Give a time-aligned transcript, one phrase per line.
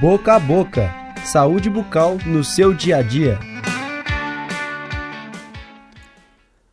[0.00, 3.36] Boca a Boca Saúde bucal no seu dia a dia.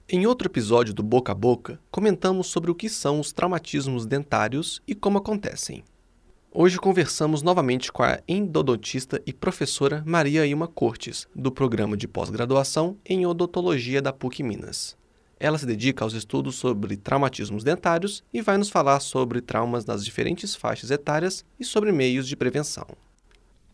[0.07, 4.79] Em outro episódio do Boca a Boca, comentamos sobre o que são os traumatismos dentários
[4.87, 5.83] e como acontecem.
[6.51, 12.95] Hoje conversamos novamente com a endodontista e professora Maria Ilma Cortes, do programa de pós-graduação
[13.03, 14.95] em odontologia da PUC Minas.
[15.39, 20.05] Ela se dedica aos estudos sobre traumatismos dentários e vai nos falar sobre traumas nas
[20.05, 22.85] diferentes faixas etárias e sobre meios de prevenção.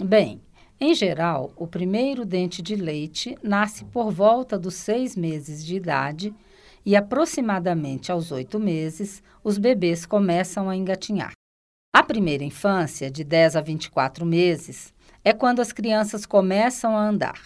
[0.04, 0.42] Bem,
[0.80, 6.34] em geral, o primeiro dente de leite nasce por volta dos seis meses de idade
[6.84, 11.34] e, aproximadamente aos oito meses, os bebês começam a engatinhar.
[11.94, 14.92] A primeira infância, de 10 a 24 meses,
[15.24, 17.40] é quando as crianças começam a andar.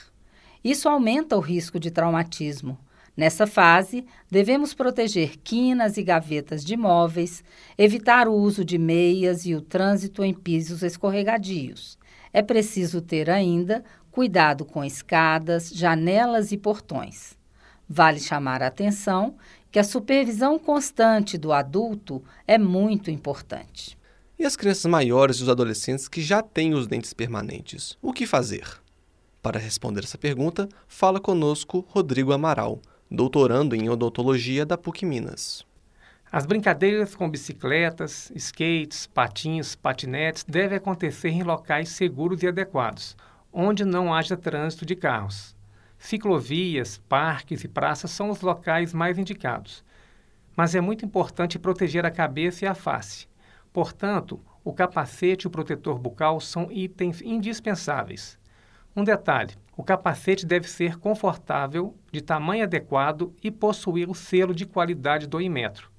[0.63, 2.79] Isso aumenta o risco de traumatismo.
[3.15, 7.43] Nessa fase, devemos proteger quinas e gavetas de móveis,
[7.77, 11.97] evitar o uso de meias e o trânsito em pisos escorregadios.
[12.33, 17.37] É preciso ter ainda cuidado com escadas, janelas e portões.
[17.87, 19.35] Vale chamar a atenção
[19.71, 23.97] que a supervisão constante do adulto é muito importante.
[24.37, 28.25] E as crianças maiores e os adolescentes que já têm os dentes permanentes, o que
[28.25, 28.81] fazer?
[29.41, 35.65] Para responder essa pergunta, fala conosco Rodrigo Amaral, doutorando em odontologia da PUC Minas.
[36.31, 43.15] As brincadeiras com bicicletas, skates, patins, patinetes devem acontecer em locais seguros e adequados,
[43.53, 45.55] onde não haja trânsito de carros.
[45.97, 49.83] Ciclovias, parques e praças são os locais mais indicados.
[50.57, 53.27] Mas é muito importante proteger a cabeça e a face.
[53.71, 58.37] Portanto, o capacete e o protetor bucal são itens indispensáveis.
[58.95, 64.65] Um detalhe: o capacete deve ser confortável, de tamanho adequado e possuir o selo de
[64.65, 65.91] qualidade do Imetro.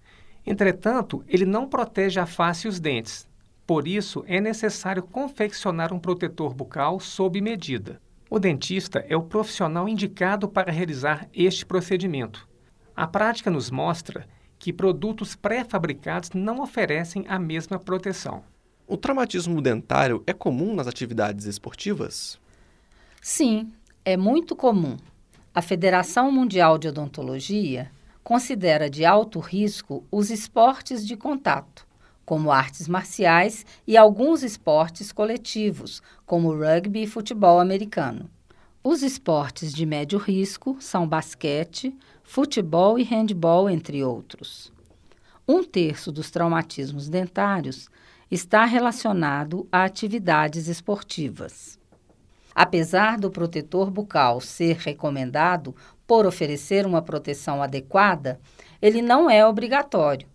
[0.46, 3.28] Entretanto, ele não protege a face e os dentes.
[3.66, 8.00] Por isso, é necessário confeccionar um protetor bucal sob medida.
[8.30, 12.48] O dentista é o profissional indicado para realizar este procedimento.
[12.94, 14.26] A prática nos mostra
[14.58, 18.42] que produtos pré-fabricados não oferecem a mesma proteção.
[18.86, 22.40] O traumatismo dentário é comum nas atividades esportivas?
[23.28, 23.72] Sim,
[24.04, 24.96] é muito comum.
[25.52, 27.90] A Federação Mundial de Odontologia
[28.22, 31.84] considera de alto risco os esportes de contato,
[32.24, 38.30] como artes marciais e alguns esportes coletivos, como rugby e futebol americano.
[38.80, 41.92] Os esportes de médio risco são basquete,
[42.22, 44.72] futebol e handball, entre outros.
[45.48, 47.88] Um terço dos traumatismos dentários
[48.30, 51.76] está relacionado a atividades esportivas.
[52.58, 58.40] Apesar do protetor bucal ser recomendado por oferecer uma proteção adequada,
[58.80, 60.26] ele não é obrigatório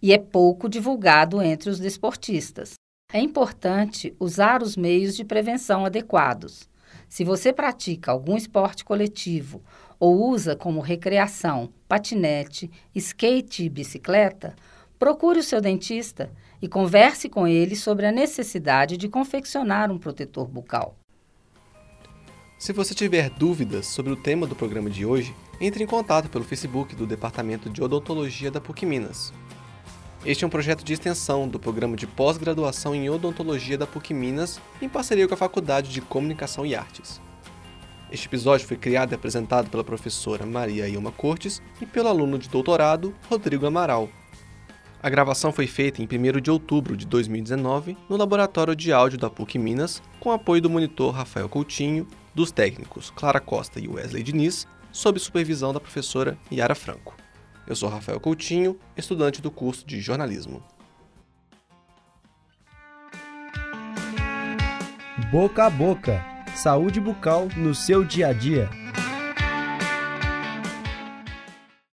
[0.00, 2.72] e é pouco divulgado entre os desportistas.
[3.12, 6.66] É importante usar os meios de prevenção adequados.
[7.06, 9.62] Se você pratica algum esporte coletivo
[10.00, 14.56] ou usa como recreação patinete, skate e bicicleta,
[14.98, 20.48] procure o seu dentista e converse com ele sobre a necessidade de confeccionar um protetor
[20.48, 20.96] bucal.
[22.58, 26.42] Se você tiver dúvidas sobre o tema do programa de hoje, entre em contato pelo
[26.42, 29.32] Facebook do Departamento de Odontologia da PUC Minas.
[30.26, 34.60] Este é um projeto de extensão do programa de pós-graduação em odontologia da PUC Minas,
[34.82, 37.20] em parceria com a Faculdade de Comunicação e Artes.
[38.10, 42.48] Este episódio foi criado e apresentado pela professora Maria Ilma Cortes e pelo aluno de
[42.48, 44.08] doutorado Rodrigo Amaral.
[45.00, 49.30] A gravação foi feita em 1 de outubro de 2019 no Laboratório de Áudio da
[49.30, 52.04] PUC Minas, com apoio do monitor Rafael Coutinho
[52.38, 57.16] dos técnicos Clara Costa e Wesley Diniz, sob supervisão da professora Yara Franco.
[57.66, 60.62] Eu sou Rafael Coutinho, estudante do curso de jornalismo.
[65.32, 66.24] Boca a boca.
[66.54, 68.70] Saúde bucal no seu dia a dia.